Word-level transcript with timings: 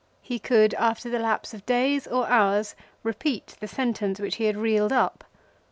He 0.23 0.39
could, 0.39 0.73
after 0.73 1.11
the 1.11 1.19
lapse 1.19 1.53
of 1.53 1.63
days 1.67 2.07
or 2.07 2.27
hours, 2.27 2.73
repeat 3.03 3.55
the 3.59 3.67
sentence 3.67 4.19
which 4.19 4.37
he 4.37 4.45
had 4.45 4.57
reeled 4.57 4.91
up. 4.91 5.23